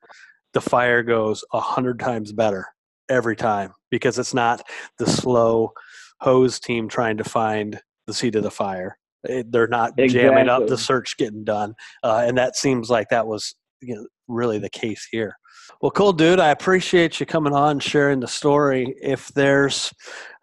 the 0.52 0.60
fire 0.60 1.04
goes 1.04 1.44
a 1.52 1.60
hundred 1.60 2.00
times 2.00 2.32
better 2.32 2.66
every 3.08 3.36
time 3.36 3.72
because 3.88 4.18
it's 4.18 4.34
not 4.34 4.62
the 4.98 5.06
slow 5.06 5.72
hose 6.20 6.58
team 6.58 6.88
trying 6.88 7.18
to 7.18 7.24
find 7.24 7.80
the 8.08 8.14
seat 8.14 8.34
of 8.34 8.42
the 8.42 8.50
fire 8.50 8.98
they're 9.24 9.68
not 9.68 9.92
exactly. 9.98 10.28
jamming 10.28 10.48
up 10.48 10.66
the 10.66 10.78
search 10.78 11.16
getting 11.16 11.44
done, 11.44 11.74
uh, 12.02 12.24
and 12.26 12.38
that 12.38 12.56
seems 12.56 12.90
like 12.90 13.08
that 13.10 13.26
was 13.26 13.54
you 13.80 13.94
know, 13.94 14.06
really 14.26 14.58
the 14.58 14.70
case 14.70 15.06
here. 15.10 15.36
Well, 15.80 15.90
cool, 15.90 16.12
dude. 16.12 16.40
I 16.40 16.50
appreciate 16.50 17.20
you 17.20 17.26
coming 17.26 17.52
on, 17.52 17.78
sharing 17.78 18.20
the 18.20 18.28
story. 18.28 18.94
If 19.00 19.28
there's, 19.28 19.92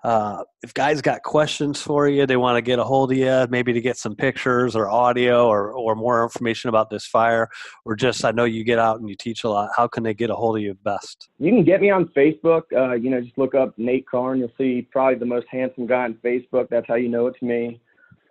uh, 0.04 0.44
if 0.62 0.74
guys 0.74 1.02
got 1.02 1.24
questions 1.24 1.82
for 1.82 2.08
you, 2.08 2.26
they 2.26 2.38
want 2.38 2.58
to 2.58 2.62
get 2.62 2.80
a 2.80 2.84
hold 2.84 3.12
of 3.12 3.18
you, 3.18 3.48
maybe 3.50 3.74
to 3.74 3.82
get 3.82 3.98
some 3.98 4.16
pictures 4.16 4.76
or 4.76 4.88
audio 4.88 5.48
or, 5.48 5.72
or 5.72 5.96
more 5.96 6.24
information 6.24 6.70
about 6.70 6.90
this 6.90 7.06
fire, 7.06 7.50
or 7.86 7.96
just 7.96 8.24
I 8.24 8.32
know 8.32 8.46
you 8.46 8.64
get 8.64 8.80
out 8.80 9.00
and 9.00 9.10
you 9.10 9.16
teach 9.16 9.44
a 9.44 9.50
lot. 9.50 9.72
How 9.76 9.88
can 9.88 10.04
they 10.04 10.14
get 10.14 10.30
a 10.30 10.36
hold 10.36 10.58
of 10.58 10.64
you 10.64 10.76
best? 10.84 11.30
You 11.40 11.52
can 11.52 11.64
get 11.64 11.82
me 11.82 11.90
on 11.90 12.06
Facebook. 12.16 12.64
Uh, 12.76 12.94
you 12.94 13.10
know, 13.10 13.20
just 13.20 13.38
look 13.38 13.56
up 13.56 13.74
Nate 13.78 14.08
Karn. 14.08 14.40
You'll 14.40 14.52
see 14.58 14.88
probably 14.92 15.16
the 15.16 15.26
most 15.26 15.48
handsome 15.50 15.88
guy 15.88 16.04
on 16.04 16.14
Facebook. 16.24 16.70
That's 16.70 16.88
how 16.88 16.96
you 16.96 17.10
know 17.10 17.28
it's 17.28 17.42
me. 17.42 17.82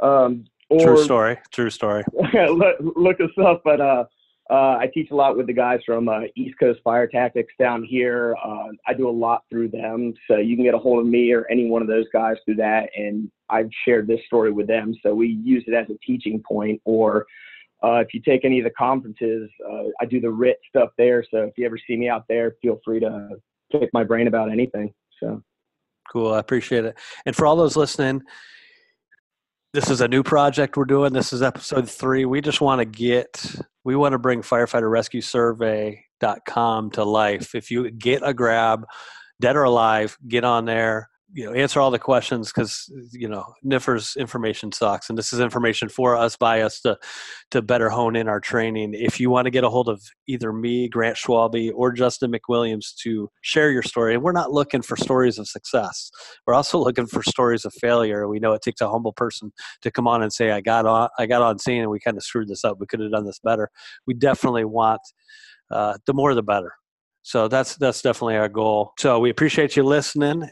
Um, 0.02 0.44
or, 0.70 0.80
True 0.80 1.04
story. 1.04 1.38
True 1.50 1.70
story. 1.70 2.04
look, 2.34 2.76
look 2.96 3.20
us 3.20 3.30
up, 3.38 3.62
but 3.64 3.80
uh, 3.80 4.04
uh, 4.50 4.76
I 4.78 4.90
teach 4.92 5.10
a 5.10 5.14
lot 5.14 5.36
with 5.36 5.46
the 5.46 5.52
guys 5.52 5.80
from 5.86 6.08
uh, 6.08 6.22
East 6.36 6.56
Coast 6.58 6.80
Fire 6.84 7.06
Tactics 7.06 7.52
down 7.58 7.82
here. 7.82 8.36
Uh, 8.44 8.68
I 8.86 8.92
do 8.92 9.08
a 9.08 9.10
lot 9.10 9.44
through 9.50 9.68
them, 9.68 10.12
so 10.28 10.36
you 10.36 10.56
can 10.56 10.64
get 10.64 10.74
a 10.74 10.78
hold 10.78 11.00
of 11.00 11.06
me 11.06 11.32
or 11.32 11.46
any 11.50 11.68
one 11.68 11.80
of 11.80 11.88
those 11.88 12.06
guys 12.12 12.36
through 12.44 12.56
that. 12.56 12.90
And 12.96 13.30
I've 13.48 13.70
shared 13.86 14.06
this 14.06 14.20
story 14.26 14.52
with 14.52 14.66
them, 14.66 14.94
so 15.02 15.14
we 15.14 15.28
use 15.42 15.64
it 15.66 15.74
as 15.74 15.86
a 15.88 15.98
teaching 16.04 16.42
point. 16.46 16.80
Or 16.84 17.26
uh, 17.82 17.96
if 17.96 18.12
you 18.12 18.20
take 18.20 18.44
any 18.44 18.58
of 18.58 18.64
the 18.64 18.70
conferences, 18.70 19.50
uh, 19.70 19.84
I 20.00 20.04
do 20.04 20.20
the 20.20 20.30
RIT 20.30 20.58
stuff 20.68 20.90
there. 20.98 21.24
So 21.30 21.38
if 21.38 21.54
you 21.56 21.64
ever 21.64 21.78
see 21.78 21.96
me 21.96 22.08
out 22.08 22.24
there, 22.28 22.56
feel 22.60 22.80
free 22.84 23.00
to 23.00 23.30
pick 23.72 23.90
my 23.94 24.04
brain 24.04 24.26
about 24.26 24.50
anything. 24.50 24.92
So 25.22 25.42
cool, 26.12 26.34
I 26.34 26.38
appreciate 26.38 26.84
it. 26.84 26.98
And 27.24 27.34
for 27.34 27.46
all 27.46 27.56
those 27.56 27.76
listening 27.76 28.22
this 29.74 29.90
is 29.90 30.00
a 30.00 30.06
new 30.06 30.22
project 30.22 30.76
we're 30.76 30.84
doing. 30.84 31.12
This 31.12 31.32
is 31.32 31.42
episode 31.42 31.90
three. 31.90 32.24
We 32.24 32.40
just 32.40 32.60
want 32.60 32.78
to 32.78 32.84
get, 32.84 33.56
we 33.82 33.96
want 33.96 34.12
to 34.12 34.20
bring 34.20 34.40
firefighter 34.40 34.88
rescue 34.88 35.20
survey.com 35.20 36.92
to 36.92 37.02
life. 37.02 37.56
If 37.56 37.72
you 37.72 37.90
get 37.90 38.22
a 38.24 38.32
grab, 38.32 38.84
dead 39.40 39.56
or 39.56 39.64
alive, 39.64 40.16
get 40.28 40.44
on 40.44 40.64
there, 40.64 41.08
you 41.34 41.44
know 41.44 41.52
answer 41.52 41.80
all 41.80 41.90
the 41.90 41.98
questions 41.98 42.52
because 42.52 42.90
you 43.10 43.28
know 43.28 43.44
NFIRS 43.66 44.16
information 44.16 44.70
sucks, 44.70 45.08
and 45.08 45.18
this 45.18 45.32
is 45.32 45.40
information 45.40 45.88
for 45.88 46.16
us 46.16 46.36
by 46.36 46.62
us 46.62 46.80
to 46.82 46.96
to 47.50 47.60
better 47.60 47.90
hone 47.90 48.14
in 48.14 48.28
our 48.28 48.38
training. 48.38 48.94
If 48.94 49.18
you 49.18 49.30
want 49.30 49.46
to 49.46 49.50
get 49.50 49.64
a 49.64 49.68
hold 49.68 49.88
of 49.88 50.00
either 50.28 50.52
me, 50.52 50.88
Grant 50.88 51.16
Schwalbe, 51.16 51.72
or 51.74 51.90
Justin 51.92 52.32
McWilliams 52.32 52.94
to 53.02 53.28
share 53.42 53.72
your 53.72 53.82
story, 53.82 54.14
and 54.14 54.22
we're 54.22 54.32
not 54.32 54.52
looking 54.52 54.80
for 54.80 54.96
stories 54.96 55.38
of 55.38 55.48
success, 55.48 56.08
we're 56.46 56.54
also 56.54 56.78
looking 56.84 57.06
for 57.06 57.22
stories 57.24 57.64
of 57.64 57.74
failure. 57.74 58.28
We 58.28 58.38
know 58.38 58.52
it 58.52 58.62
takes 58.62 58.80
a 58.80 58.88
humble 58.88 59.12
person 59.12 59.52
to 59.82 59.90
come 59.90 60.06
on 60.06 60.22
and 60.22 60.32
say, 60.32 60.52
"I 60.52 60.60
got 60.60 60.86
on, 60.86 61.08
I 61.18 61.26
got 61.26 61.42
on 61.42 61.58
scene, 61.58 61.82
and 61.82 61.90
we 61.90 61.98
kind 61.98 62.16
of 62.16 62.22
screwed 62.22 62.48
this 62.48 62.64
up. 62.64 62.78
We 62.78 62.86
could 62.86 63.00
have 63.00 63.10
done 63.10 63.26
this 63.26 63.40
better." 63.42 63.70
We 64.06 64.14
definitely 64.14 64.64
want 64.64 65.00
uh, 65.72 65.94
the 66.06 66.14
more 66.14 66.32
the 66.34 66.44
better. 66.44 66.74
So 67.24 67.48
that's 67.48 67.76
that's 67.76 68.02
definitely 68.02 68.36
our 68.36 68.50
goal. 68.50 68.92
So 68.98 69.18
we 69.18 69.30
appreciate 69.30 69.76
you 69.76 69.82
listening 69.82 70.46